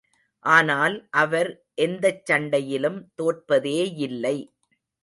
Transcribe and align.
ஆனால், 0.45 0.95
அவர் 1.13 1.49
எந்தச் 1.81 2.25
சண்டையிலும் 2.25 2.99
தோற்பதேயில்லை. 3.15 4.37